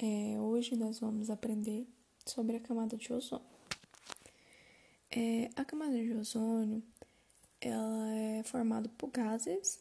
[0.00, 1.84] É, hoje nós vamos aprender
[2.24, 3.44] sobre a camada de ozônio.
[5.10, 6.80] É, a camada de ozônio
[7.60, 9.80] ela é formada por gases.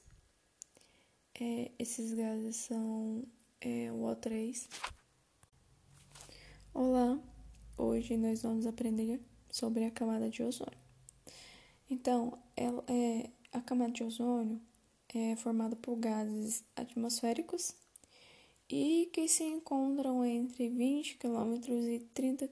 [1.40, 3.26] É, esses gases são
[3.62, 4.68] é, o O3.
[6.74, 7.20] Olá,
[7.78, 9.22] hoje nós vamos aprender
[9.52, 10.80] sobre a camada de ozônio.
[11.88, 14.60] Então, ela, é, a camada de ozônio
[15.14, 17.76] é formada por gases atmosféricos
[18.70, 22.50] e que se encontram entre 20 km e 30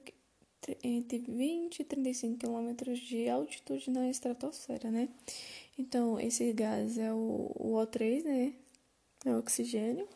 [0.82, 5.08] entre 20 e 35 km de altitude na estratosfera, né?
[5.78, 8.52] Então, esse gás é o, o O3, né?
[9.24, 10.08] É o oxigênio.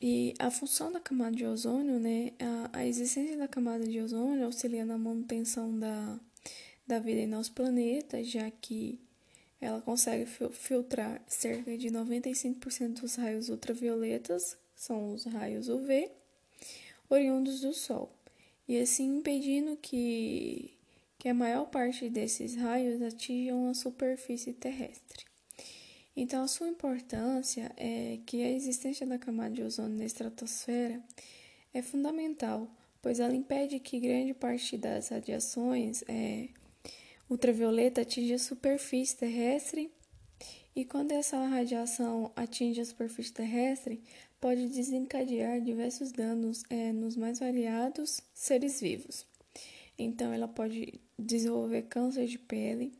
[0.00, 2.32] E a função da camada de ozônio, né?
[2.38, 6.20] A, a existência da camada de ozônio auxilia na manutenção da,
[6.86, 9.00] da vida em nosso planeta, já que
[9.64, 16.10] ela consegue filtrar cerca de 95% dos raios ultravioletas, são os raios UV,
[17.08, 18.12] oriundos do Sol,
[18.68, 20.74] e assim impedindo que,
[21.18, 25.24] que a maior parte desses raios atinjam a superfície terrestre.
[26.14, 31.02] Então, a sua importância é que a existência da camada de ozônio na estratosfera
[31.72, 36.50] é fundamental, pois ela impede que grande parte das radiações é,
[37.28, 39.90] ultravioleta atinge a superfície terrestre
[40.76, 44.02] e quando essa radiação atinge a superfície terrestre,
[44.40, 49.24] pode desencadear diversos danos é, nos mais variados seres vivos.
[49.96, 52.92] Então, ela pode desenvolver câncer de pele,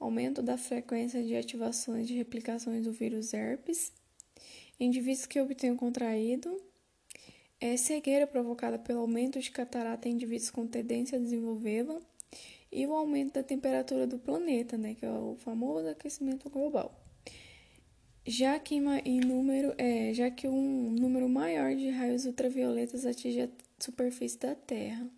[0.00, 3.92] aumento da frequência de ativações de replicações do vírus herpes,
[4.80, 6.62] indivíduos que obtenham contraído,
[7.60, 12.00] é, cegueira provocada pelo aumento de catarata em indivíduos com tendência a desenvolvê-la
[12.70, 16.94] e o aumento da temperatura do planeta, né, que é o famoso aquecimento global.
[18.26, 23.48] Já que, em número, é, já que um número maior de raios ultravioletas atinge a
[23.78, 25.08] superfície da Terra.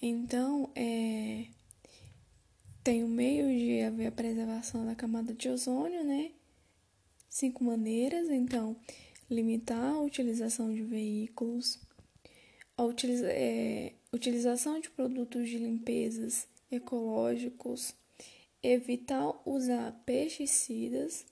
[0.00, 1.44] Então, é,
[2.82, 6.30] tem o meio de haver a preservação da camada de ozônio, né?
[7.28, 8.74] Cinco maneiras, então,
[9.30, 11.78] limitar a utilização de veículos,
[12.80, 17.94] a utiliza, é, utilização de produtos de limpezas ecológicos,
[18.62, 21.26] evitar usar pesticidas,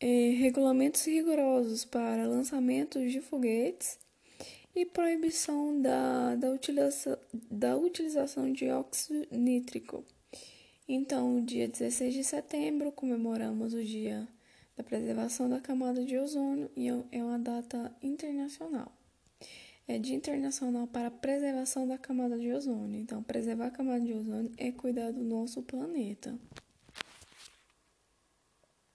[0.00, 4.00] é, regulamentos rigorosos para lançamentos de foguetes
[4.74, 10.04] e proibição da, da, utilização, da utilização de óxido nítrico.
[10.88, 14.26] Então, dia 16 de setembro, comemoramos o Dia
[14.76, 18.98] da Preservação da Camada de Ozônio e é uma data internacional
[19.88, 23.00] é Dia Internacional para a Preservação da Camada de Ozônio.
[23.00, 26.38] Então, preservar a camada de ozônio é cuidar do nosso planeta.